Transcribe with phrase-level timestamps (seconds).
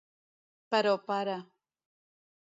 [0.71, 1.37] Però pare...